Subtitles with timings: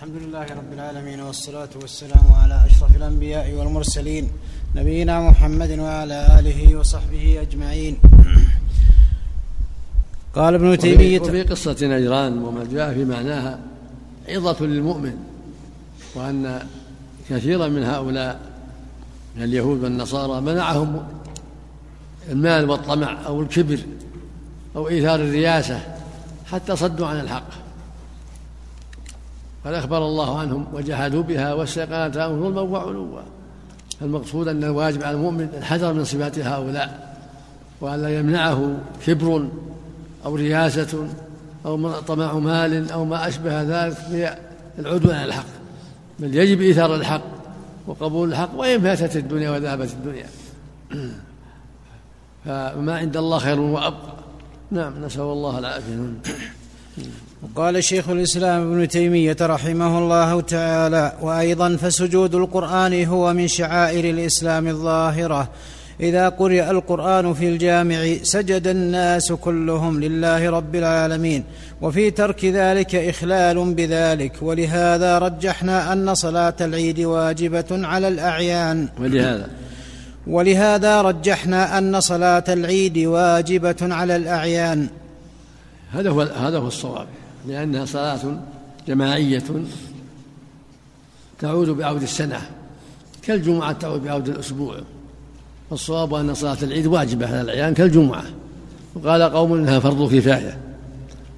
[0.00, 4.30] الحمد لله رب العالمين والصلاة والسلام على أشرف الأنبياء والمرسلين
[4.74, 7.98] نبينا محمد وعلى آله وصحبه أجمعين.
[10.34, 13.60] قال ابن تيمية وفي قصة نجران وما جاء في معناها
[14.28, 15.14] عظة للمؤمن
[16.14, 16.62] وأن
[17.30, 18.40] كثيرا من هؤلاء
[19.36, 21.06] من اليهود والنصارى منعهم
[22.28, 23.78] المال والطمع أو الكبر
[24.76, 25.80] أو إيثار الرياسة
[26.46, 27.69] حتى صدوا عن الحق.
[29.64, 33.20] قد أخبر الله عنهم وجحدوا بها واستيقنت ظلما وعلوا.
[34.00, 37.16] فالمقصود أن الواجب على المؤمن الحذر من صفات هؤلاء
[37.80, 39.48] وأن لا يمنعه كبر
[40.24, 41.08] أو رياسة
[41.66, 44.34] أو طمع مال أو ما أشبه ذلك في
[44.78, 45.46] العدوان على الحق.
[46.18, 47.22] بل يجب إيثار الحق
[47.86, 50.26] وقبول الحق وإن فاتت الدنيا وذهبت الدنيا.
[52.44, 54.14] فما عند الله خير وأبقى.
[54.70, 55.96] نعم نسأل الله العافية.
[57.42, 64.68] وقال شيخ الإسلام ابن تيمية رحمه الله تعالى وأيضا فسجود القرآن هو من شعائر الإسلام
[64.68, 65.48] الظاهرة.
[66.00, 71.44] إذا قرئ القرآن في الجامع سجد الناس كلهم لله رب العالمين
[71.82, 74.32] وفي ترك ذلك إخلال بذلك.
[74.42, 78.88] ولهذا رجحنا أن صلاة العيد واجبة على الأعيان.
[79.00, 79.48] ولهذا؟
[80.26, 84.88] ولهذا رجحنا أن صلاة العيد واجبة على الأعيان.
[85.92, 87.06] هذا هو هذا هو الصواب
[87.48, 88.40] لأنها صلاة
[88.88, 89.42] جماعية
[91.38, 92.40] تعود بعود السنة
[93.22, 94.76] كالجمعة تعود بعود الأسبوع
[95.70, 98.24] والصواب أن صلاة العيد واجبة على الأعيان كالجمعة.
[98.94, 100.58] وقال قوم إنها فرض كفاية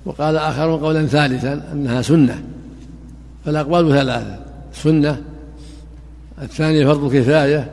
[0.04, 2.42] وقال آخرون قولا ثالثا أنها سنة
[3.44, 4.36] فالأقوال ثلاثة
[4.74, 5.22] سنة
[6.42, 7.70] الثانية فرض كفاية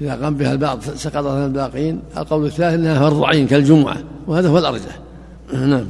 [0.00, 4.58] إذا قام بها البعض سقط عن الباقين القول الثالث أنها فرض عين كالجمعة وهذا هو
[4.58, 4.98] الأرجح.
[5.52, 5.86] نعم.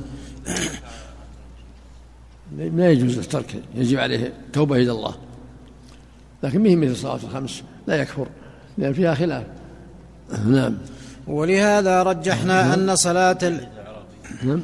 [2.57, 5.15] لا يجوز الترك يجب عليه توبة إلى الله.
[6.43, 8.27] لكن مهم مثل الصلاة الخمس لا يكفر
[8.79, 9.47] لأن فيها خلاف.
[10.47, 10.79] نعم.
[11.27, 12.81] ولهذا رجحنا نعم.
[12.81, 13.69] أن صلاة ال...
[14.45, 14.61] نعم.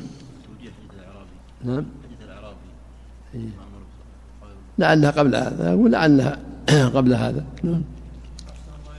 [1.64, 1.84] نعم.
[4.78, 6.38] لعلها قبل هذا ولعلها
[6.96, 7.44] قبل هذا.
[7.62, 7.82] نعم.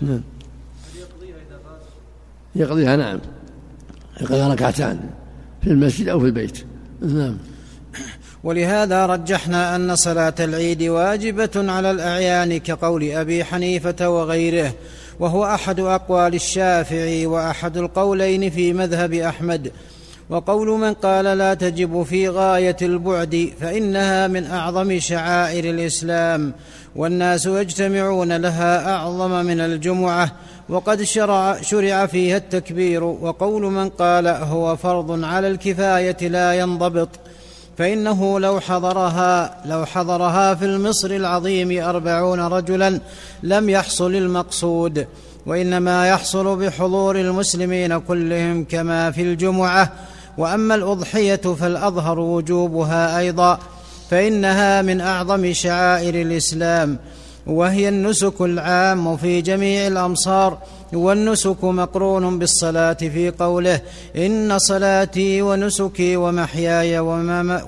[0.02, 0.22] نعم.
[2.56, 3.20] يقضيها نعم.
[4.22, 5.10] يقضيها ركعتان.
[5.62, 6.66] في المسجد أو في البيت.
[7.02, 7.38] نعم.
[8.44, 14.74] ولهذا رجحنا أن صلاة العيد واجبة على الأعيان كقول أبي حنيفة وغيره
[15.20, 19.72] وهو أحد أقوال الشافعي وأحد القولين في مذهب أحمد.
[20.30, 26.54] وقول من قال لا تجب في غاية البعد فإنها من أعظم شعائر الإسلام
[26.96, 30.32] والناس يجتمعون لها أعظم من الجمعة
[30.70, 37.10] وقد شرع, شرع فيها التكبير وقول من قال هو فرض على الكفاية لا ينضبط
[37.78, 43.00] فإنه لو حضرها لو حضرها في المصر العظيم أربعون رجلا
[43.44, 45.08] لم يحصل المقصود
[45.46, 49.92] وإنما يحصل بحضور المسلمين كلهم كما في الجمعة.
[50.38, 53.60] وأما الأضحية فالأظهر وجوبها أيضا
[54.10, 56.98] فإنها من أعظم شعائر الإسلام.
[57.50, 60.58] وهي النسك العام في جميع الأمصار
[60.94, 63.82] والنسك مقرون بالصلاة في قوله
[64.16, 67.00] إن صلاتي ونسكي ومحياي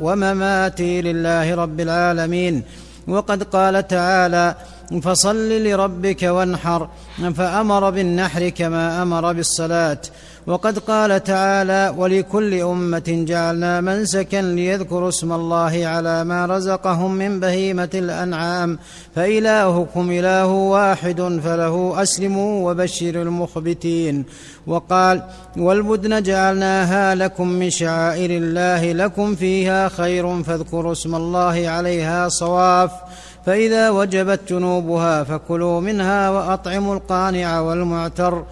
[0.02, 2.64] ومماتي لله رب العالمين.
[3.08, 4.56] وقد قال تعالى
[5.02, 6.90] فصل لربك وانحر
[7.36, 10.02] فأمر بالنحر كما أمر بالصلاة.
[10.47, 17.90] وقد قال تعالى ولكل أمة جعلنا منسكا ليذكروا اسم الله على ما رزقهم من بهيمة
[17.94, 18.79] الأنعام
[19.16, 24.25] فإلهكم إله واحد فله أسلموا وبشر المخبتين.
[24.68, 25.22] وقال
[25.57, 32.91] والبدن جعلناها لكم من شعائر الله لكم فيها خير فاذكروا اسم الله عليها صواف
[33.46, 38.44] فإذا وجبت جنوبها فكلوا منها وأطعموا القانع والمعتر.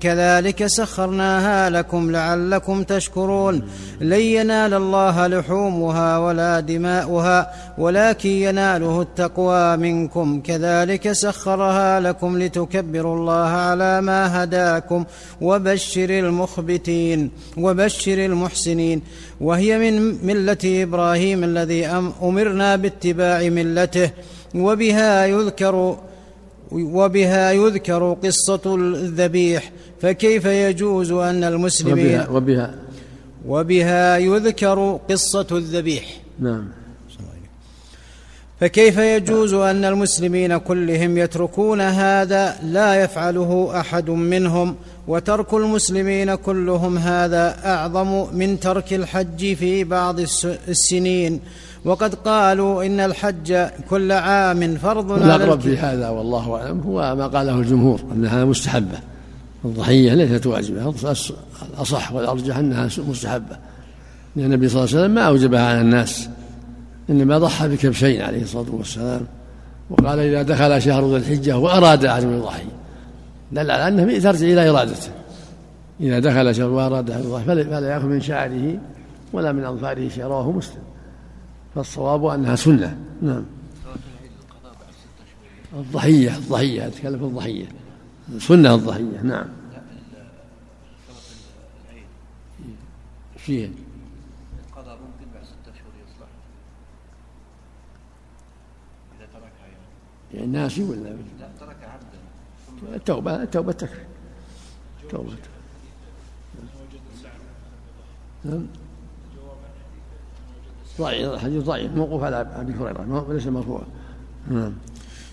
[0.00, 3.62] كذلك سخرناها لكم لعلكم تشكرون.
[4.00, 10.40] لن ينال الله لحومها ولا دماؤها ولكن يناله التقوى منكم.
[10.40, 15.04] كذلك سخرها لكم لتكبروا الله على ما هداكم
[15.40, 19.02] وبشر المخبتين وبشر المحسنين.
[19.40, 21.86] وهي من ملة إبراهيم الذي
[22.22, 24.10] أمرنا باتباع ملته
[24.54, 25.96] وبها يذكر
[26.72, 32.74] وبها يذكر قصة الذبيح فكيف يجوز أن المسلمين وبها, وبها.
[33.46, 36.68] وبها يذكر قصة الذبيح؟ نعم.
[38.60, 44.74] فكيف يجوز أن المسلمين كلهم يتركون هذا لا يفعله أحد منهم
[45.08, 50.20] وترك المسلمين كلهم هذا أعظم من ترك الحج في بعض
[50.68, 51.40] السنين؟
[51.84, 57.26] وقد قالوا إن الحج كل عام فرض على الاقرب في هذا والله أعلم هو ما
[57.26, 58.98] قاله الجمهور انها مستحبة.
[59.64, 60.94] الضحية ليست واجبة
[61.74, 63.56] الأصح والأرجح أنها مستحبة.
[64.36, 66.28] لأن النبي صلى الله عليه وسلم ما أوجبها على الناس.
[67.10, 69.26] إنما ضحى بكبشين عليه الصلاة والسلام
[69.90, 72.66] وقال إذا دخل شهر ذي الحجة وأراد أحد من يضحي
[73.52, 75.10] دل على أنه ترجع إلى إرادته.
[76.00, 78.78] إذا دخل شهر وأراد أحد يضحي فلا يأخذ من شعره
[79.32, 80.82] ولا من أظفاره شيئا رواه مسلم.
[81.74, 82.96] فالصواب أنها سنة.
[83.22, 83.44] نعم.
[85.72, 87.66] الضحية الضحية أتكلم في الضحية.
[88.38, 89.46] سنة الضحية نعم.
[93.36, 93.68] فيه
[100.34, 101.08] يعني ناسي ولا؟
[101.40, 101.76] لا ترك
[102.94, 104.04] التوبة التوبة تكفي
[105.10, 105.32] توبة
[108.44, 108.66] نعم.
[110.98, 113.82] ضعيف الحديث ضعيف موقوف على أبي هريرة وليس مرفوع
[114.50, 114.72] نعم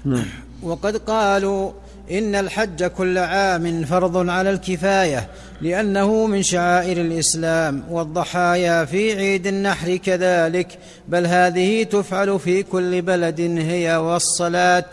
[0.06, 0.26] نعم.
[0.64, 1.72] وقد قالوا
[2.12, 5.28] إن الحج كل عام فرض على الكفاية
[5.62, 13.42] لأنه من شعائر الإسلام والضحايا في عيد النحر كذلك بل هذه تفعل في كل بلد
[13.42, 14.92] هي والصلاة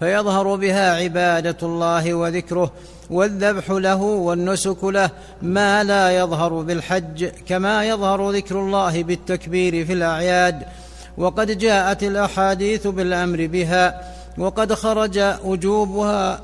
[0.00, 2.72] فيظهر بها عبادة الله وذكره
[3.10, 5.10] والذبح له والنسك له
[5.42, 10.62] ما لا يظهر بالحج كما يظهر ذكر الله بالتكبير في الأعياد
[11.16, 14.02] وقد جاءت الأحاديث بالأمر بها
[14.38, 16.40] وقد خرج وجوبها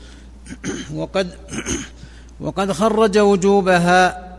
[0.98, 1.30] وقد
[2.44, 4.30] وقد خرج وجوبها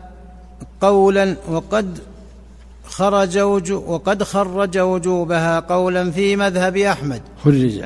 [0.80, 1.98] قولا وقد
[2.84, 7.22] خرج وجو وقد خرج وجوبها قولا في مذهب أحمد.
[7.44, 7.84] خرج.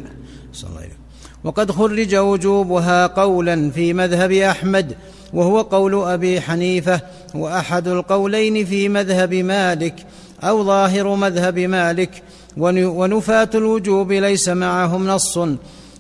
[1.45, 4.97] وقد خرج وجوبها قولا في مذهب أحمد
[5.33, 7.01] وهو قول أبي حنيفة
[7.35, 10.07] وأحد القولين في مذهب مالك
[10.43, 12.23] أو ظاهر مذهب مالك
[12.57, 15.39] ونفاة الوجوب ليس معهم نص.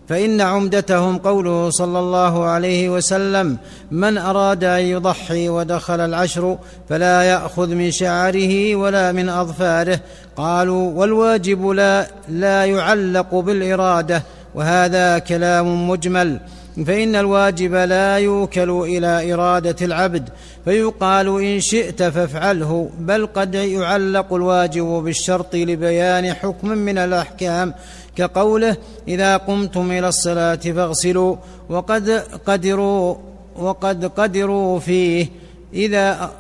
[0.08, 3.56] فإن عمدتهم قوله صلى الله عليه وسلم
[3.91, 6.58] من أراد أن يضحي ودخل العشر
[6.88, 10.00] فلا يأخذ من شعره ولا من أظفاره.
[10.37, 14.23] قالوا والواجب لا لا يعلق بالإرادة
[14.55, 16.41] وهذا كلام مجمل.
[16.84, 20.28] فإن الواجب لا يوكل إلى إرادة العبد
[20.64, 27.75] فيقال إن شئت فافعله بل قد يعلق الواجب بالشرط لبيان حكم من الأحكام
[28.17, 28.76] كقوله
[29.08, 31.37] إذا قمتم إلى الصلاة فاغسلوا
[31.69, 32.11] وقد
[32.46, 33.17] قدروا
[33.56, 35.26] وقد قدروا فيه
[35.73, 36.31] إذا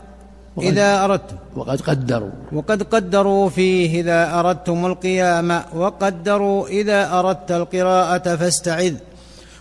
[0.60, 1.36] إذا أردتم.
[1.56, 2.30] وقد قدروا.
[2.52, 8.94] وقد قدروا فيه إذا أردتم القيام وقدروا إذا أردت القراءة فاستعذ.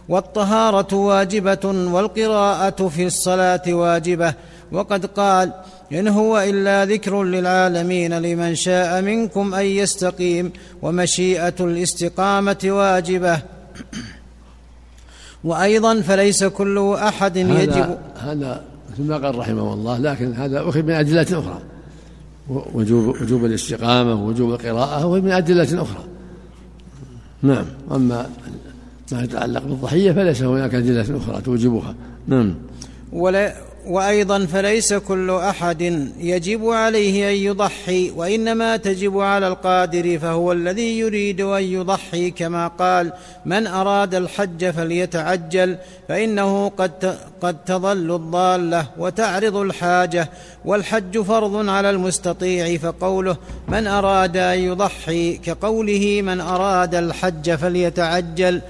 [0.10, 4.34] والطهارة واجبة والقراءة في الصلاة واجبة.
[4.72, 5.54] وقد قال
[5.92, 13.40] إن هو إلا ذكر للعالمين لمن شاء منكم أن يستقيم ومشيئة الاستقامة واجبة.
[15.44, 20.84] وأيضا فليس كل أحد هذا يجب هذا مثل ما قال رحمه الله لكن هذا أخذ
[20.84, 21.60] من أدلة أخرى.
[22.50, 26.04] وجوب وجوب الاستقامة ووجوب القراءة هو من أدلة أخرى.
[27.42, 28.30] نعم أما
[29.12, 31.96] ما يتعلق بالضحية فليس هناك أدلة أخرى توجبها.
[32.28, 32.56] نعم.
[33.14, 33.56] ولا
[33.88, 35.82] وأيضا فليس كل أحد
[36.20, 42.32] يجب عليه أن يضحي وإنما تجب على القادر فهو الذي يريد أن يضحي.
[42.32, 43.14] كما قال
[43.46, 45.78] من أراد الحج فليتعجل
[46.10, 50.30] فإنه قد قد تضل الضالة وتعرض الحاجة
[50.66, 52.78] والحج فرض على المستطيع.
[52.78, 53.38] فقوله
[53.68, 58.62] من أراد أن يضحي كقوله من أراد الحج فليتعجل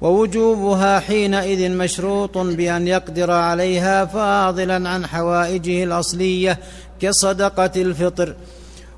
[0.00, 6.58] ووجوبها حينئذ مشروط بأن يقدر عليها فاضلا عن حوائجه الأصلية
[7.00, 8.34] كصدقة الفطر.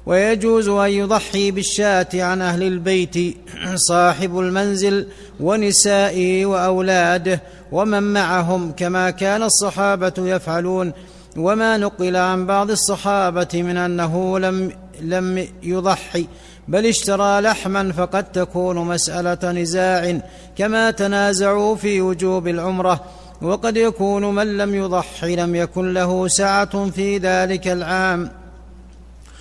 [0.07, 3.37] ويجوز أن يضحي بالشاة عن أهل البيت
[3.75, 5.07] صاحب المنزل
[5.41, 7.43] ونسائه وأولاده
[7.73, 10.93] ومن معهم كما كان الصحابة يفعلون.
[11.37, 16.27] وما نقل عن بعض الصحابة من أنه لم لم يضحي.
[16.71, 20.21] بل اشترى لحما فقد تكون مسألة نزاع
[20.57, 23.01] كما تنازعوا في وجوب العمرة
[23.43, 28.31] وقد يكون من لم يضحي لم يكن له سعة في ذلك العام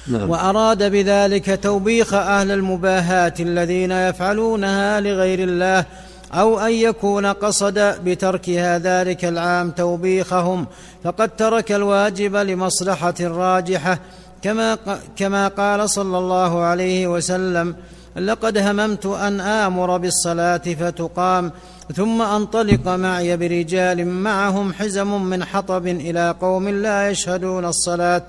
[0.07, 0.29] نعم.
[0.29, 5.85] وأراد بذلك توبيخ أهل المباهات الذين يفعلونها لغير الله
[6.33, 10.67] أو أن يكون قصد بتركها ذلك العام توبيخهم
[11.03, 13.99] فقد ترك الواجب لمصلحة راجحة
[14.41, 14.77] كما
[15.15, 17.75] كما قال صلى الله عليه وسلم
[18.15, 21.51] لقد هممت أن آمر بالصلاة فتقام
[21.95, 28.23] ثم أنطلق معي برجال معهم حزم من حطب إلى قوم لا يشهدون الصلاة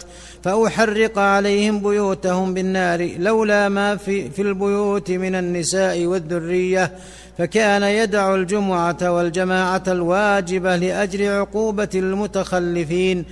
[0.44, 6.92] فأحرق عليهم بيوتهم بالنار لولا ما في, في البيوت من النساء والذرية
[7.38, 13.24] فكان يدع الجمعة والجماعة الواجبه لاجل عقوبة المتخلفين.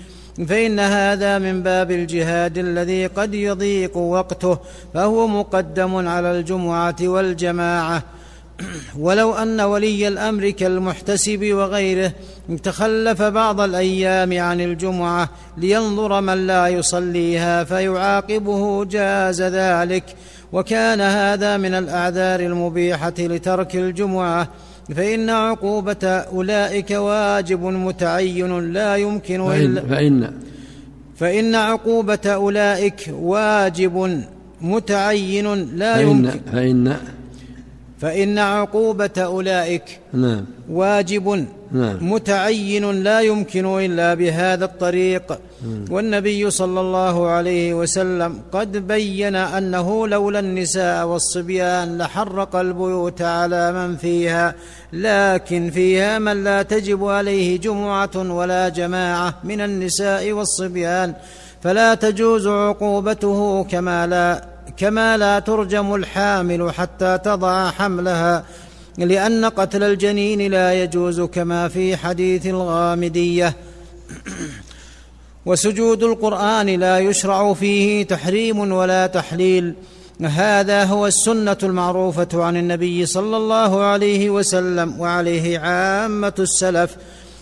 [0.46, 4.58] فإن هذا من باب الجهاد الذي قد يضيق وقته
[4.94, 8.02] فهو مقدم على الجمعة والجماعة.
[8.98, 12.12] ولو أن ولي الأمر كالمحتسب وغيره
[12.62, 20.04] تخلف بعض الأيام عن الجمعة لينظر من لا يصليها فيعاقبه جاز ذلك.
[20.52, 24.48] وكان هذا من الأعذار المبيحة لترك الجمعة.
[24.96, 30.32] فإن عقوبة أولئك واجب متعين لا يمكن إلا فإن
[31.16, 34.22] فإن عقوبة أولئك واجب
[34.60, 36.96] متعين لا فإن يمكن فإن
[37.98, 40.44] فإن عقوبة أولئك نعم.
[40.70, 42.12] واجب نعم.
[42.12, 45.38] متعين لا يمكن إلا بهذا الطريق.
[45.90, 53.96] والنبي صلى الله عليه وسلم قد بين أنه لولا النساء والصبيان لحرق البيوت على من
[53.96, 54.54] فيها
[54.92, 61.14] لكن فيها من لا تجب عليه جمعة ولا جماعة من النساء والصبيان.
[61.62, 64.44] فلا تجوز عقوبته كما لا
[64.76, 68.44] كما لا ترجم الحامل حتى تضع حملها.
[68.98, 73.56] لأن قتل الجنين لا يجوز كما في حديث الغامدية.
[75.46, 79.74] وسجود القرآن لا يشرع فيه تحريم ولا تحليل.
[80.22, 86.96] هذا هو السنة المعروفة عن النبي صلى الله عليه وسلم وعليه عامة السلف.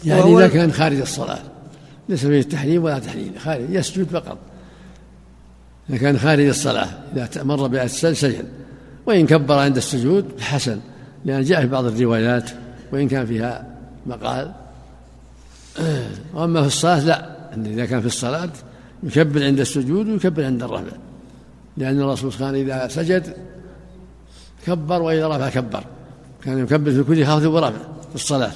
[0.04, 1.38] يعني إذا كان خارج الصلاة
[2.08, 4.38] ليس فيه تحريم ولا تحليل خارج يسجد فقط.
[5.90, 8.44] إذا كان خارج الصلاة إذا مر بآية سجد
[9.06, 10.80] وإن كبر عند السجود حسن.
[11.24, 12.50] لأن جاء في بعض الروايات
[12.92, 13.66] وإن كان فيها
[14.06, 14.52] مقال.
[16.34, 18.50] وأما في الصلاة لا إذا كان في الصلاة
[19.02, 20.96] يكبر عند السجود ويكبر عند الرفع
[21.76, 23.36] لأن الرسول كان إذا سجد
[24.66, 25.84] كبر وإذا رفع كبر
[26.44, 28.52] كان يكبر في كل خافض ورفع في الصلاة.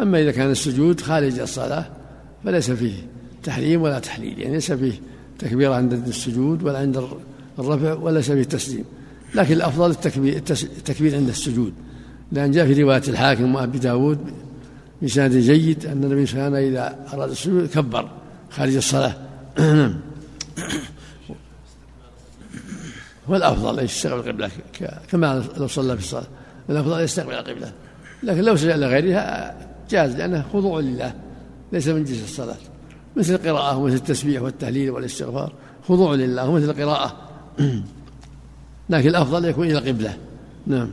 [0.00, 1.86] أما إذا كان السجود خارج الصلاة
[2.44, 2.94] فليس فيه
[3.42, 5.00] تحريم ولا تحليل يعني ليس فيه
[5.38, 7.04] تكبير عند السجود ولا عند
[7.58, 8.84] الرفع ولا سبيل التسليم
[9.34, 11.72] لكن الأفضل التكبير, التكبير عند السجود.
[12.32, 14.18] لأن جاء في رواية الحاكم وأبي داود
[15.02, 18.10] بسند جيد أن النبي وسلم إذا أراد السجود كبر
[18.50, 19.14] خارج الصلاة.
[23.28, 24.50] والأفضل أن يستقبل القبلة
[25.10, 26.26] كما لو صلى في الصلاة.
[26.70, 27.72] الأفضل أن يستقبل القبلة.
[28.22, 29.56] لكن لو سجد لغيرها
[29.90, 31.14] جاز لأنه خضوع لله
[31.72, 32.56] ليس من جنس الصلاة.
[33.16, 35.52] مثل القراءة ومثل التسبيح والتهليل والاستغفار
[35.88, 37.16] خضوع لله ومثل القراءة.
[38.90, 40.16] لكن الأفضل يكون إلى القبلة
[40.66, 40.90] نعم.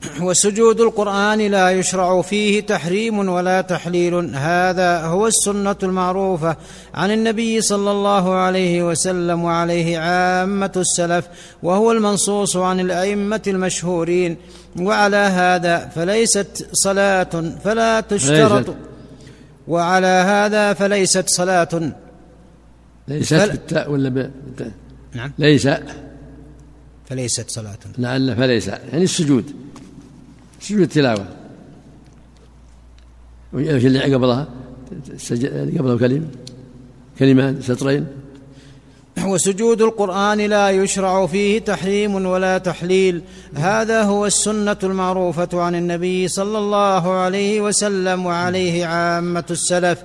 [0.20, 4.34] وسجود القرآن لا يشرع فيه تحريم ولا تحليل.
[4.34, 6.56] هذا هو السنة المعروفة
[6.94, 11.28] عن النبي صلى الله عليه وسلم وعليه عامة السلف
[11.62, 14.36] وهو المنصوص عن الأئمة المشهورين.
[14.80, 18.74] وعلى هذا فليست صلاة فلا تشترط.
[19.68, 21.92] وعلى هذا فليست صلاة.
[23.08, 23.50] ليست فل...
[23.50, 24.30] بالتاء ولا ب...
[25.14, 25.32] نعم.
[25.38, 25.68] ليس.
[27.08, 27.78] فليست صلاة.
[27.98, 28.68] لعل فليس.
[28.68, 29.69] يعني السجود.
[30.60, 31.26] سجود التلاوة
[33.54, 34.48] اللي قبلها.
[35.78, 36.26] قبله كلمة.
[37.18, 38.06] كلمة سطرين
[39.24, 43.22] وسجود القرآن لا يشرع فيه تحريم ولا تحليل.
[43.54, 49.98] هذا هو السنة المعروفة عن النبي صلى الله عليه وسلم وعليه عامة السلف.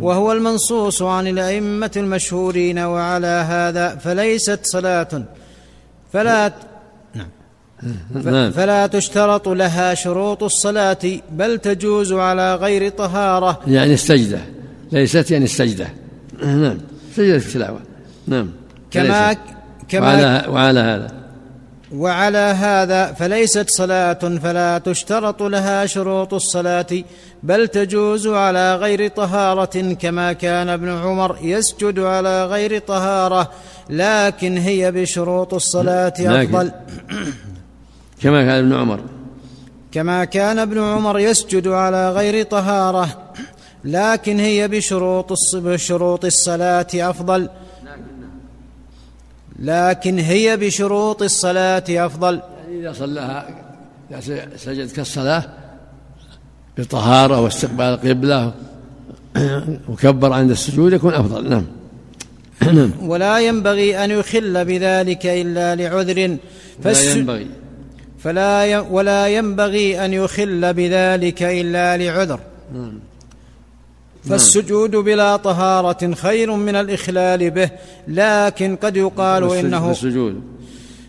[0.00, 5.24] وهو المنصوص عن الأئمة المشهورين وعلى هذا فليست صلاة.
[6.12, 6.71] فلا.
[8.54, 10.98] فلا تشترط لها شروط الصلاة
[11.30, 13.60] بل تجوز على غير طهارة.
[13.66, 14.40] يعني السجدة.
[14.92, 15.88] ليست يعني السجدة.
[16.42, 16.78] نعم.
[17.16, 17.80] سجدة التلاوة.
[18.26, 18.50] نعم.
[18.90, 19.36] كما
[19.88, 21.22] كما وعلى, وعلى هذا.
[21.94, 26.86] وعلى هذا فليست صلاة فلا تشترط لها شروط الصلاة
[27.42, 33.50] بل تجوز على غير طهارة كما كان ابن عمر يسجد على غير طهارة
[33.90, 36.70] لكن هي بشروط الصلاة أفضل.
[38.22, 39.00] كما كان ابن عمر.
[39.92, 43.32] كما كان ابن عمر يسجد على غير طهارة
[43.84, 47.48] لكن هي بشروط بشروط الصلاة أفضل.
[49.58, 52.40] لكن هي بشروط الصلاة أفضل.
[52.64, 53.46] يعني إذا صلاها
[54.10, 55.44] إذا سجد كالصلاة
[56.78, 58.54] بطهارة واستقبال القبلة
[59.88, 61.50] وكبر عند السجود يكون أفضل.
[61.50, 61.66] نعم.
[63.02, 66.36] ولا ينبغي أن يخل بذلك إلا لعذر.
[66.84, 67.04] فالس...
[67.04, 67.46] لا ينبغي.
[68.24, 72.40] فلا ولا ينبغي أن يخل بذلك إلا لعذر.
[72.74, 72.98] نعم.
[74.28, 77.70] فالسجود بلا طهارة خير من الإخلال به
[78.08, 80.42] لكن قد يقال إنه السجود.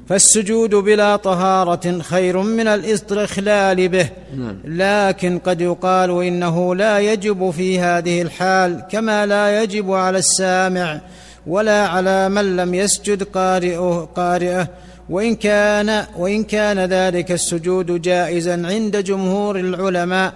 [0.09, 4.57] فالسجود بلا طهارة خير من الاستخلال به نعم.
[4.65, 11.01] لكن قد يقال إنه لا يجب في هذه الحال كما لا يجب على السامع
[11.47, 14.67] ولا على من لم يسجد قارئه, قارئه.
[15.09, 20.33] وإن كان وإن كان ذلك السجود جائزا عند جمهور العلماء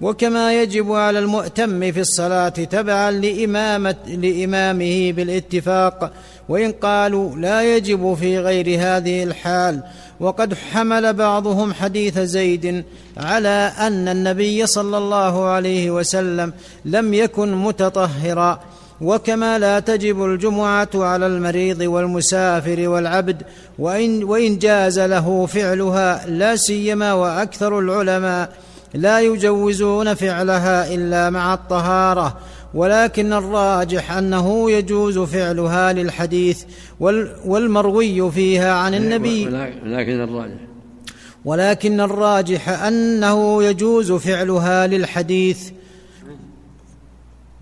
[0.00, 6.12] وكما يجب على المؤتم في الصلاة تبعا لإمامة لإمامه بالاتفاق
[6.48, 9.82] وإن قالوا لا يجب في غير هذه الحال.
[10.20, 12.84] وقد حمل بعضهم حديث زيد
[13.16, 16.52] على أن النبي صلى الله عليه وسلم
[16.84, 18.60] لم يكن متطهرا.
[19.00, 23.42] وكما لا تجب الجمعة على المريض والمسافر والعبد
[23.78, 28.52] وإن, وإن جاز له فعلها لا سيما وأكثر العلماء
[28.94, 32.36] لا يجوزون فعلها إلا مع الطهارة.
[32.74, 36.62] ولكن الراجح أنه يجوز فعلها للحديث
[37.44, 39.46] والمروي فيها عن النبي.
[39.84, 40.54] ولكن الراجح.
[41.44, 45.70] ولكن الراجح أنه يجوز فعلها للحديث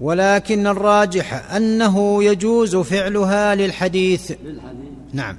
[0.01, 4.33] ولكن الراجح أنه يجوز فعلها للحديث.
[5.13, 5.37] نعم.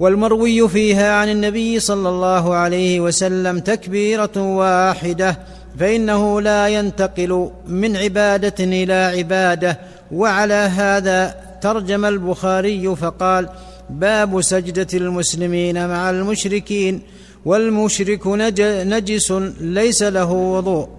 [0.00, 5.38] والمروي فيها عن النبي صلى الله عليه وسلم تكبيرة واحدة
[5.78, 9.78] فإنه لا ينتقل من عبادة إلى عبادة
[10.12, 13.48] وعلى هذا ترجم البخاري فقال
[13.90, 17.02] باب سجدة المسلمين مع المشركين
[17.44, 20.97] والمشرك نجس ليس له وضوء.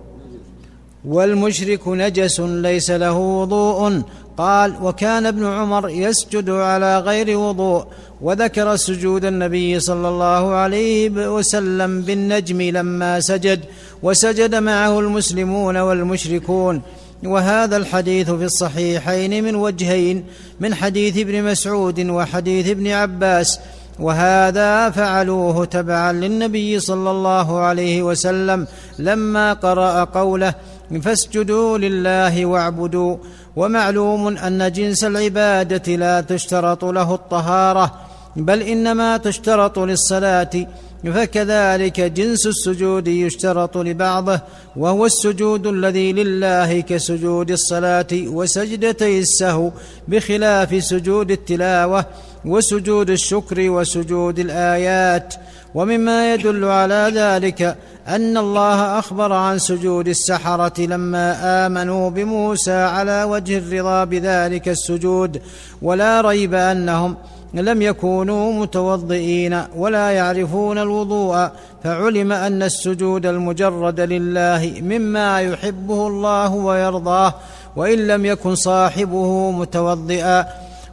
[1.05, 4.01] والمشرك نجس ليس له وضوء.
[4.37, 7.85] قال وكان ابن عمر يسجد على غير وضوء
[8.21, 13.59] وذكر سجود النبي صلى الله عليه وسلم بالنجم لما سجد
[14.03, 16.81] وسجد معه المسلمون والمشركون.
[17.23, 20.25] وهذا الحديث في الصحيحين من وجهين
[20.59, 23.59] من حديث ابن مسعود وحديث ابن عباس.
[23.99, 28.67] وهذا فعلوه تبعا للنبي صلى الله عليه وسلم
[28.99, 30.53] لما قرأ قوله
[31.01, 33.17] فاسجدوا لله واعبدوا.
[33.55, 37.93] ومعلوم أن جنس العبادة لا تشترط له الطهارة
[38.35, 40.67] بل إنما تشترط للصلاة.
[41.03, 44.41] فكذلك جنس السجود يشترط لبعضه
[44.75, 49.71] وهو السجود الذي لله كسجود الصلاة وسجدتي السهو
[50.07, 52.05] بخلاف سجود التلاوة
[52.45, 55.33] وسجود الشكر وسجود الآيات.
[55.75, 57.75] ومما يدل على ذلك
[58.07, 65.41] أن الله أخبر عن سجود السحرة لما آمنوا بموسى على وجه الرضا بذلك السجود
[65.81, 67.15] ولا ريب أنهم
[67.53, 71.49] لم يكونوا متوضئين ولا يعرفون الوضوء
[71.83, 77.33] فعلم أن السجود المجرد لله مما يحبه الله ويرضاه
[77.75, 80.45] وإن لم يكن صاحبه متوضئا.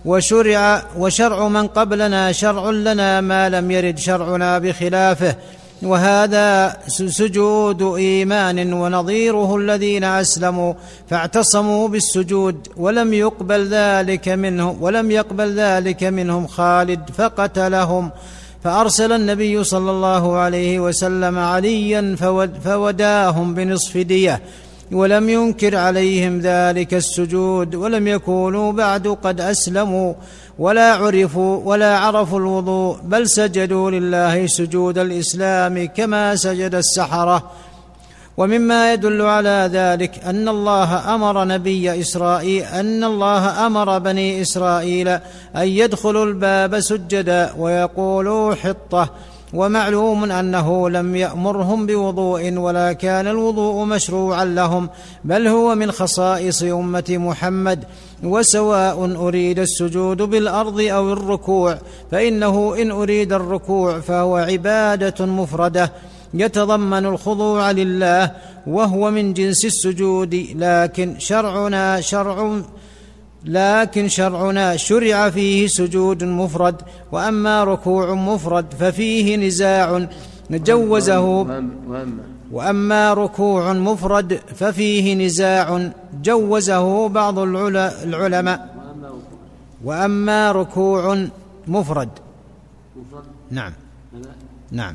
[0.07, 5.37] وشرع وشرع من قبلنا شرع لنا ما لم يرد شرعنا بخلافه
[5.83, 10.75] وهذا سجود إيمان ونظيره الذين أسلموا
[11.11, 18.11] فاعتصموا بالسجود ولم يقبل ذلك منهم ولم يقبل ذلك منهم خالد فقتلهم.
[18.65, 22.17] فأرسل النبي صلى الله عليه وسلم عليا
[22.65, 24.41] فوداهم بنصف دية.
[24.93, 30.15] ولم ينكر عليهم ذلك السجود ولم يكونوا بعد قد أسلموا
[30.59, 37.51] ولا عرفوا ولا عرفوا الوضوء بل سجدوا لله سجود الإسلام كما سجد السحرة.
[38.37, 45.09] ومما يدل على ذلك أن الله أمر نبي إسرائيل أن الله أمر بني إسرائيل
[45.57, 49.11] أن يدخلوا الباب سجدا ويقولوا حطة.
[49.57, 54.89] ومعلوم أنه لم يأمرهم بوضوء ولا كان الوضوء مشروعا لهم
[55.25, 57.85] بل هو من خصائص أمة محمد
[58.25, 61.79] وسواء أريد السجود بالأرض أو الركوع
[62.11, 65.93] فإنه إن أريد الركوع فهو عبادة مفردة
[66.35, 68.33] يتضمن الخضوع لله
[68.67, 72.61] وهو من جنس السجود لكن شرعنا شرع
[73.47, 76.77] لكن شرعنا شرع فيه سجود مفرد
[77.13, 80.07] وأما ركوع مفرد ففيه نزاع
[80.51, 81.47] جوزه
[82.53, 85.91] واما ركوع مفرد ففيه نزاع
[86.23, 88.77] جوزه بعض العلماء.
[89.85, 91.27] وأما ركوع
[91.67, 92.09] مفرد.
[93.51, 93.73] نعم.
[94.71, 94.95] نعم.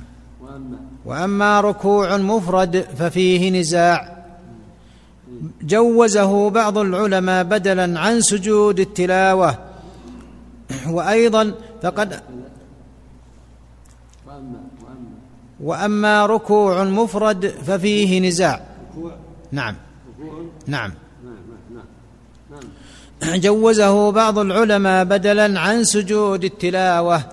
[1.05, 4.20] وأما ركوع مفرد ففيه نزاع
[5.61, 9.57] جوزه بعض العلماء بدلا عن سجود التلاوة.
[10.89, 12.21] وأيضا فقد
[15.63, 18.61] وأما ركوع مفرد ففيه نزاع.
[19.51, 19.75] نعم.
[20.67, 20.91] نعم.
[23.23, 27.23] جوزه بعض العلماء بدلا عن سجود التلاوة.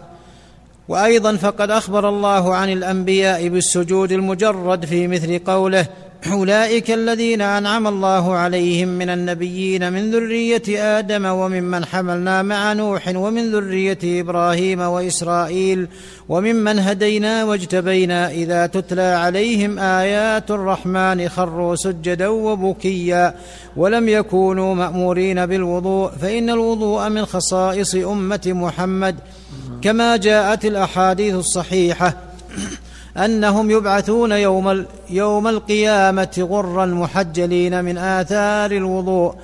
[0.88, 5.87] وأيضا فقد أخبر الله عن الأنبياء بالسجود المجرد في مثل قوله
[6.26, 13.52] أولئك الذين أنعم الله عليهم من النبيين من ذرية آدم وممن حملنا مع نوح ومن
[13.52, 15.88] ذرية إبراهيم وإسرائيل
[16.28, 23.35] وممن هدينا واجتبينا إذا تتلى عليهم آيات الرحمن خروا سجدا وبكيا
[23.76, 29.16] ولم يكونوا مأمورين بالوضوء فإن الوضوء من خصائص أمة محمد
[29.83, 32.16] كما جاءت الأحاديث الصحيحة
[33.16, 39.35] أنهم يبعثون يوم يوم القيامة غرا محجلين من آثار الوضوء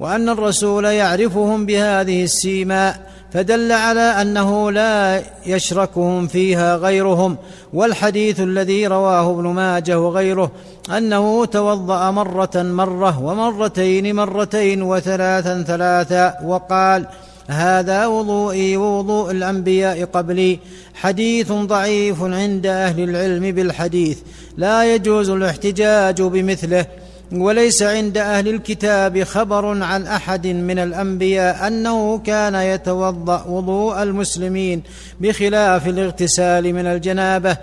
[0.00, 7.36] وأن الرسول يعرفهم بهذه السيماء فدل على أنه لا يشركهم فيها غيرهم.
[7.72, 10.50] والحديث الذي رواه ابن ماجه وغيره
[10.96, 17.06] أنه توضأ مرة مرة ومرتين مرتين وثلاثا ثلاثا وقال
[17.48, 20.58] هذا وضوئي ووضوء الأنبياء قبلي.
[20.94, 24.18] حديث ضعيف عند أهل العلم بالحديث.
[24.56, 26.86] لا يجوز الاحتجاج بمثله.
[27.32, 34.82] وليس عند أهل الكتاب خبر عن أحد من الأنبياء أنه كان يتوضأ وضوء المسلمين
[35.20, 37.56] بخلاف الاغتسال من الجنابة.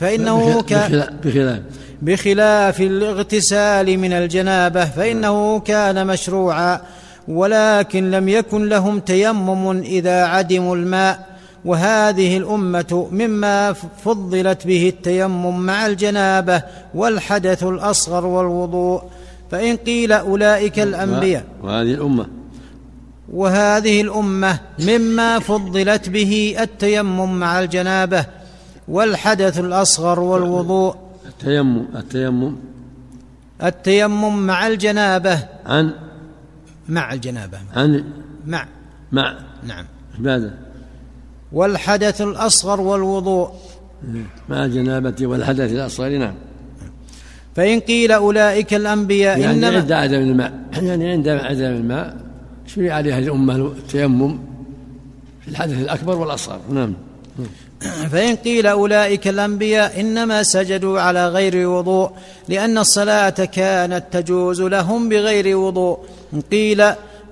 [0.00, 1.60] فإنه كان بخلاف.
[2.02, 6.80] بخلاف الاغتسال من الجنابة فإنه كان مشروعا.
[7.28, 11.26] ولكن لم يكن لهم تيمم إذا عدموا الماء
[11.64, 13.72] وهذه الأمة مما
[14.04, 16.62] فضلت به التيمم مع الجنابة
[16.94, 19.02] والحدث الأصغر والوضوء.
[19.50, 21.44] فإن قيل أولئك الأنبياء.
[21.62, 22.26] وهذه الأمة.
[23.32, 28.26] وهذه الأمة مما فضلت به التيمم مع الجنابة
[28.88, 30.96] والحدث الأصغر والوضوء.
[31.26, 32.56] التيمم التيمم.
[33.62, 35.92] التيمم مع الجنابة عن
[36.88, 37.58] مع الجنابة.
[37.74, 38.04] عن
[38.46, 38.66] مع.
[39.12, 39.38] مع.
[39.66, 39.84] نعم.
[40.18, 40.54] ماذا؟
[41.52, 43.50] والحدث الأصغر والوضوء.
[44.48, 46.34] مع الجنابة والحدث الأصغر نعم.
[47.56, 50.52] فإن قيل أولئك الأنبياء يعني إنما عند عدم الماء.
[50.72, 52.16] يعني عند عدم الماء
[52.66, 54.38] شرع عليها الأمة التيمم
[55.40, 56.60] في الحدث الأكبر والأصغر.
[56.70, 56.94] نعم.
[58.12, 62.10] فإن قيل أولئك الأنبياء إنما سجدوا على غير وضوء
[62.48, 65.98] لأن الصلاة كانت تجوز لهم بغير وضوء.
[66.50, 66.84] قيل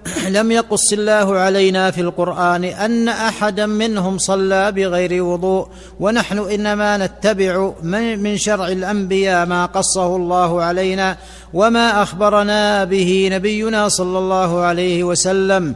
[0.37, 5.69] لم يقص الله علينا في القرآن أن أحدا منهم صلى بغير وضوء
[6.01, 7.73] ونحن إنما نتبع
[8.17, 11.17] من شرع الأنبياء ما قصه الله علينا
[11.55, 15.75] وما أخبرنا به نبينا صلى الله عليه وسلم.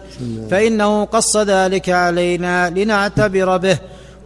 [0.50, 3.78] فإنه قص ذلك علينا لنعتبر به.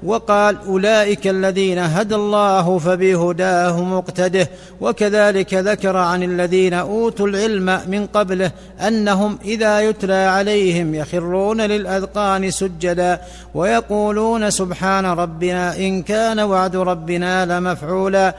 [0.02, 4.48] وقال أولئك الذين هدى الله فبهداه مقتده
[4.80, 8.52] وكذلك ذكر عن الذين أوتوا العلم من قبله
[8.86, 13.20] أنهم إذا يتلى عليهم يخرون للأذقان سجدا
[13.54, 18.34] ويقولون سبحان ربنا إن كان وعد ربنا لمفعولا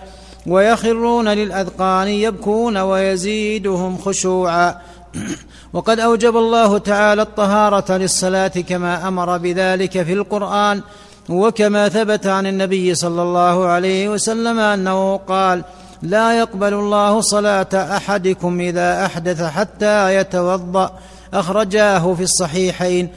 [0.48, 4.76] ويخرون للأذقان يبكون ويزيدهم خشوعا.
[5.74, 10.82] وقد أوجب الله تعالى الطهارة للصلاة كما أمر بذلك في القرآن.
[11.30, 15.64] وكما ثبت عن النبي صلى الله عليه وسلم أنه قال
[16.02, 20.92] لا يقبل الله صلاة أحدكم إذا أحدث حتى يتوضأ
[21.34, 23.10] أخرجاه في الصحيحين.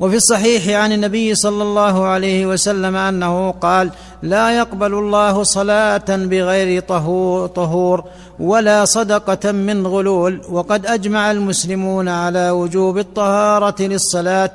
[0.00, 3.90] وفي الصحيح عن النبي صلى الله عليه وسلم أنه قال
[4.22, 6.80] لا يقبل الله صلاة بغير
[7.48, 8.04] طهور
[8.40, 14.50] ولا صدقة من غلول وقد أجمع المسلمون على وجوب الطهارة للصلاة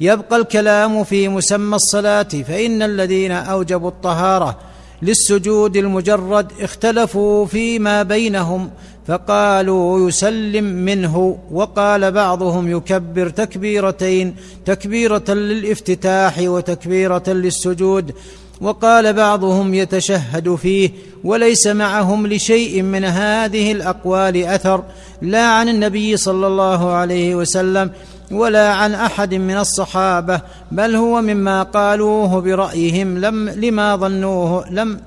[0.00, 4.58] يبقى الكلام في مسمى الصلاة فإن الذين أوجبوا الطهارة
[5.02, 8.70] للسجود المجرد اختلفوا فيما بينهم
[9.06, 14.34] فقالوا يسلم منه وقال بعضهم يكبر تكبيرتين
[14.66, 18.12] تكبيرة للافتتاح وتكبيرة للسجود
[18.60, 20.90] وقال بعضهم يتشهد فيه
[21.24, 24.82] وليس معهم لشيء من هذه الأقوال أثر
[25.22, 27.90] لا عن النبي صلى الله عليه وسلم
[28.34, 35.00] ولا عن أحد من الصحابة بل هو مما قالوه برأيهم لم لما ظنوه لم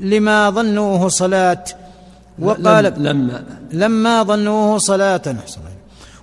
[0.00, 1.64] لما ظنوه صلاة.
[2.38, 3.42] وقال لما
[3.72, 5.22] لما ظنوه صلاة.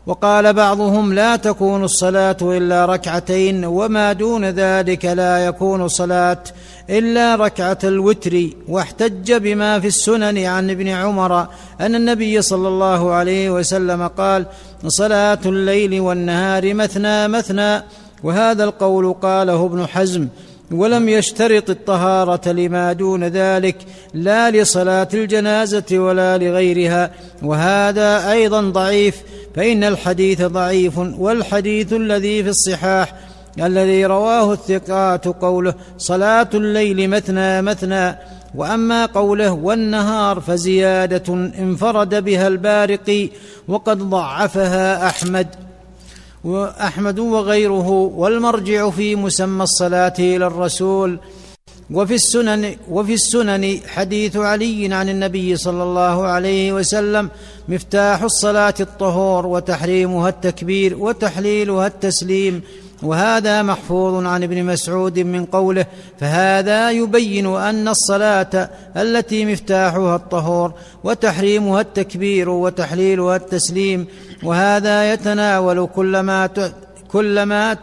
[0.07, 6.43] وقال بعضهم لا تكون الصلاة إلا ركعتين وما دون ذلك لا يكون صلاة.
[6.89, 11.47] إلا ركعة الوتر واحتج بما في السنن عن ابن عمر
[11.81, 14.45] أن النبي صلى الله عليه وسلم قال
[14.87, 17.83] صلاة الليل والنهار مثنى مثنى
[18.23, 20.27] وهذا القول قاله ابن حزم
[20.71, 23.75] ولم يشترط الطهارة لما دون ذلك
[24.13, 27.11] لا لصلاة الجنازة ولا لغيرها
[27.43, 29.15] وهذا أيضا ضعيف
[29.55, 33.13] فإن الحديث ضعيف والحديث الذي في الصحاح
[33.61, 38.17] الذي رواه الثقات قوله صلاة الليل مثنى مثنى
[38.55, 43.29] وأما قوله والنهار فزيادة انفرد بها البارقي
[43.67, 45.47] وقد ضعفها أحمد
[46.43, 51.19] وأحمد وغيره والمرجع في مسمى الصلاة إلى الرسول.
[51.91, 57.29] وفي السنن وفي السنن حديث علي عن النبي صلى الله عليه وسلم
[57.67, 62.61] مفتاح الصلاة الطهور وتحريمها التكبير وتحليلها التسليم.
[63.03, 65.85] وهذا محفوظ عن ابن مسعود من قوله
[66.19, 74.07] فهذا يبين أن الصلاة التي مفتاحها الطهور وتحريمها التكبير وتحليلها التسليم
[74.43, 76.49] وهذا يتناول كل ما
[77.07, 77.77] كل ما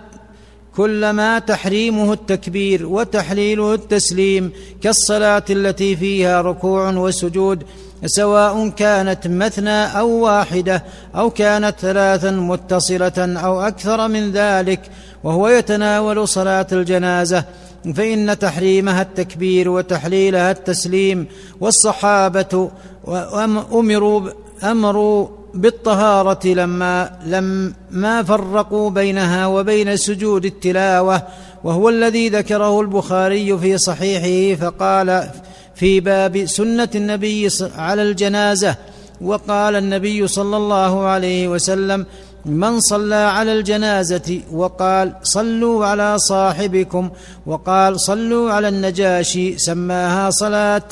[0.76, 4.52] كل ما تحريمه التكبير وتحليله التسليم
[4.83, 7.64] كالصلاة التي فيها ركوع وسجود
[8.07, 10.85] سواء كانت مثنى أو واحدة
[11.17, 14.81] أو كانت ثلاثا متصلة أو أكثر من ذلك
[15.25, 17.45] وهو يتناول صلاة الجنازة
[17.95, 21.27] فإن تحريمها التكبير وتحليلها التسليم
[21.61, 22.71] والصحابة
[23.73, 24.31] أمروا
[24.65, 31.23] أمروا بالطهارة لما لما فرقوا بينها وبين سجود التلاوة
[31.65, 35.31] وهو الذي ذكره البخاري في صحيحه فقال
[35.81, 38.77] في باب سنة النبي على الجنازة
[39.21, 42.07] وقال النبي صلى الله عليه وسلم
[42.45, 47.11] من صلى على الجنازة وقال صلوا على صاحبكم
[47.47, 50.83] وقال صلوا على النجاشي سماها صلاة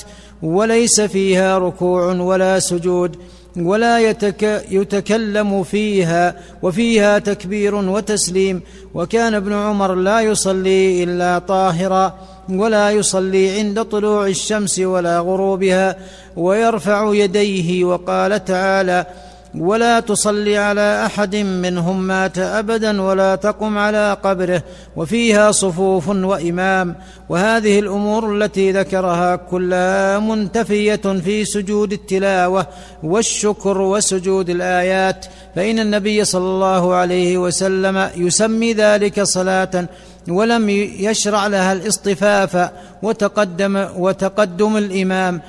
[0.42, 3.16] وليس فيها ركوع ولا سجود
[3.56, 8.60] ولا يتك يتكلم فيها وفيها تكبير وتسليم
[8.94, 12.14] وكان ابن عمر لا يصلي إلا طاهرا.
[12.50, 15.96] ولا يصلي عند طلوع الشمس ولا غروبها
[16.36, 19.06] ويرفع يديه وقال تعالى
[19.54, 24.62] ولا تصل على أحد منهم مات أبدا ولا تقم على قبره
[24.96, 26.94] وفيها صفوف وإمام
[27.28, 32.66] وهذه الأمور التي ذكرها كلها منتفية في سجود التلاوة
[33.02, 39.88] والشكر وسجود الآيات فإن النبي صلى الله عليه وسلم يسمي ذلك صلاة
[40.28, 42.70] ولم يشرع لها الاصطفاف
[43.02, 45.40] وتقدم وتقدم الإمام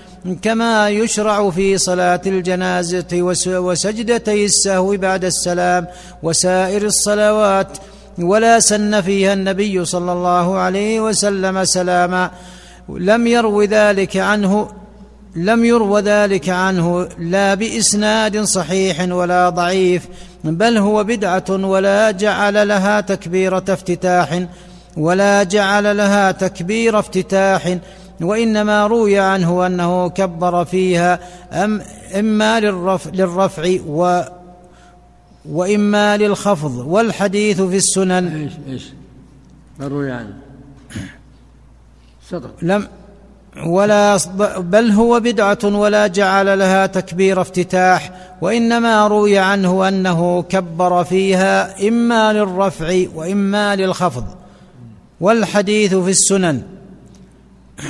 [0.41, 3.07] كما يشرع في صلاة الجنازة
[3.47, 5.87] وسجدتي السهو بعد السلام
[6.23, 7.77] وسائر الصلوات
[8.19, 12.31] ولا سن فيها النبي صلى الله عليه وسلم سلاما.
[12.89, 14.69] لم يرو ذلك عنه
[15.35, 20.07] لم يرو ذلك عنه لا بإسناد صحيح ولا ضعيف
[20.43, 24.43] بل هو بدعة ولا جعل لها تكبيرة افتتاح
[24.99, 27.77] ولا جعل لها تكبير افتتاح
[28.21, 31.19] وإنما روي عنه أنه كبر فيها
[31.51, 31.81] أم
[32.19, 34.21] إما للرفع, للرفع و
[35.49, 38.27] وإما للخفض والحديث في السنن.
[38.27, 38.93] إيش إيش؟
[39.79, 40.33] ما روي عنه.
[42.29, 42.51] صدق.
[42.61, 42.87] لم
[43.65, 44.17] ولا
[44.57, 52.33] بل هو بدعة ولا جعل لها تكبير افتتاح وإنما روي عنه أنه كبر فيها إما
[52.33, 54.38] للرفع وإما للخفض.
[55.21, 56.61] والحديث في السنن.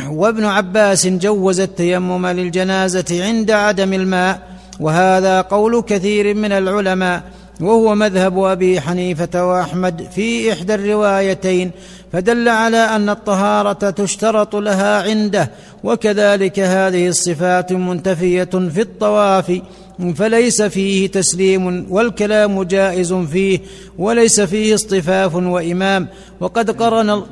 [0.10, 4.48] وابن عباس جوز التيمم للجنازة عند عدم الماء
[4.80, 7.24] وهذا قول كثير من العلماء
[7.62, 11.72] وهو مذهب أبي حنيفة وأحمد في إحدى الروايتين
[12.14, 15.52] فدل على أن الطهارة تشترط لها عنده
[15.84, 19.62] وكذلك هذه الصفات منتفية في الطواف
[20.00, 23.60] فليس فيه تسليم والكلام جائز فيه
[23.98, 26.08] وليس فيه اصطفاف وإمام.
[26.40, 27.24] وقد قرن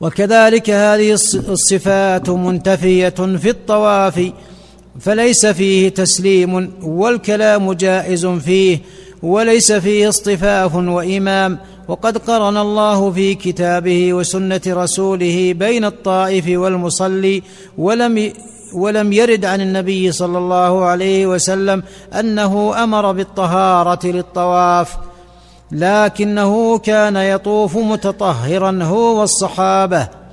[0.00, 1.12] وكذلك هذه
[1.48, 4.32] الصفات منتفية في الطواف
[5.00, 8.80] فليس فيه تسليم والكلام جائز فيه
[9.22, 11.58] وليس فيه اصطفاف وإمام.
[11.88, 17.42] وقد قرن الله في كتابه وسنة رسوله بين الطائف والمصلي
[17.78, 18.32] ولم
[18.74, 21.82] ولم يرد عن النبي صلى الله عليه وسلم
[22.20, 24.96] أنه أمر بالطهارة للطواف
[25.72, 30.23] لكنه كان يطوف متطهرا هو والصحابة.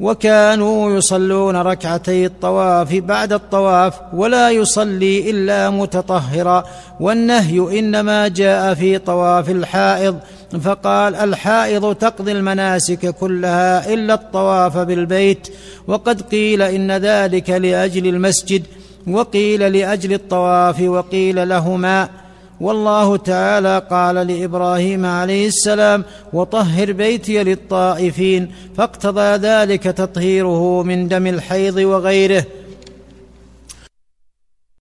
[0.00, 6.64] وكانوا يصلون ركعتي الطواف بعد الطواف ولا يصلي إلا متطهرا
[7.00, 10.18] والنهي إنما جاء في طواف الحائض
[10.62, 15.48] فقال الحائض تقضي المناسك كلها إلا الطواف بالبيت
[15.86, 18.62] وقد قيل إن ذلك لأجل المسجد
[19.06, 22.08] وقيل لأجل الطواف وقيل لهما
[22.60, 31.76] والله تعالى قال لإبراهيم عليه السلام وطهر بيتي للطائفين فاقتضى ذلك تطهيره من دم الحيض
[31.76, 32.44] وغيره.